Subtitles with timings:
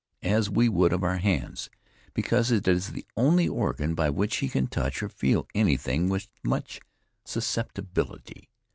[0.23, 1.69] as we would of our hands;
[2.15, 6.27] because it is the only organ by which he can touch or feel anything with
[6.43, 6.81] much
[7.23, 8.49] susceptibility.